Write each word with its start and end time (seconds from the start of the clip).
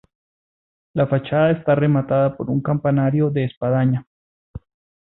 La 0.95 1.05
fachada 1.05 1.51
está 1.51 1.75
rematada 1.75 2.35
por 2.35 2.49
un 2.49 2.59
campanario 2.59 3.29
de 3.29 3.45
espadaña. 3.45 4.07